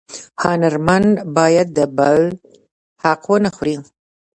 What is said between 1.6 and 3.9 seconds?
د بل حق ونه خوري